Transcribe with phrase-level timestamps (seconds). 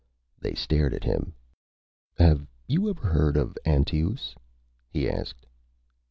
[0.39, 1.35] They stared at him.
[2.17, 4.33] "Have you ever heard of Antaeus?"
[4.89, 5.45] he asked.